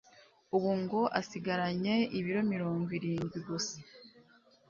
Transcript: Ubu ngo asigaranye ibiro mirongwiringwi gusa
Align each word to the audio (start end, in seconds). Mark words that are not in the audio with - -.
Ubu 0.55 0.71
ngo 0.81 1.01
asigaranye 1.19 1.95
ibiro 2.19 2.41
mirongwiringwi 2.51 3.37
gusa 3.47 3.77